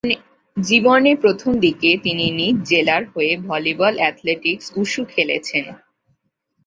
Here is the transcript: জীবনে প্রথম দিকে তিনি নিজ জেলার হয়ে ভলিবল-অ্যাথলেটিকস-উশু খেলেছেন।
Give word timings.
জীবনে 0.57 1.11
প্রথম 1.15 1.51
দিকে 1.59 1.89
তিনি 2.03 2.25
নিজ 2.31 2.55
জেলার 2.69 3.03
হয়ে 3.13 3.33
ভলিবল-অ্যাথলেটিকস-উশু 3.47 5.01
খেলেছেন। 5.05 5.65